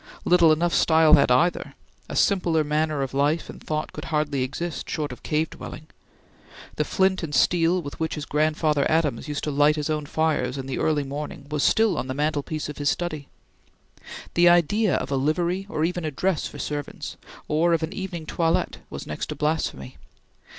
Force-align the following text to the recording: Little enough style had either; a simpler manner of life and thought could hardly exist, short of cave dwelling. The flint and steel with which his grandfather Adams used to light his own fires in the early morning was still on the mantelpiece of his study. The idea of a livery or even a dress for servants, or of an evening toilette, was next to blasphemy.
Little 0.25 0.51
enough 0.51 0.73
style 0.73 1.13
had 1.13 1.29
either; 1.29 1.75
a 2.09 2.15
simpler 2.15 2.63
manner 2.63 3.03
of 3.03 3.13
life 3.13 3.51
and 3.51 3.63
thought 3.63 3.93
could 3.93 4.05
hardly 4.05 4.41
exist, 4.41 4.89
short 4.89 5.11
of 5.11 5.21
cave 5.21 5.51
dwelling. 5.51 5.85
The 6.77 6.83
flint 6.83 7.21
and 7.21 7.35
steel 7.35 7.83
with 7.83 7.99
which 7.99 8.15
his 8.15 8.25
grandfather 8.25 8.89
Adams 8.89 9.27
used 9.27 9.43
to 9.43 9.51
light 9.51 9.75
his 9.75 9.91
own 9.91 10.07
fires 10.07 10.57
in 10.57 10.65
the 10.65 10.79
early 10.79 11.03
morning 11.03 11.45
was 11.51 11.61
still 11.61 11.99
on 11.99 12.07
the 12.07 12.15
mantelpiece 12.15 12.67
of 12.67 12.79
his 12.79 12.89
study. 12.89 13.27
The 14.33 14.49
idea 14.49 14.95
of 14.95 15.11
a 15.11 15.15
livery 15.17 15.67
or 15.69 15.85
even 15.85 16.03
a 16.03 16.09
dress 16.09 16.47
for 16.47 16.57
servants, 16.57 17.15
or 17.47 17.71
of 17.71 17.83
an 17.83 17.93
evening 17.93 18.25
toilette, 18.25 18.79
was 18.89 19.05
next 19.05 19.27
to 19.27 19.35
blasphemy. 19.35 19.97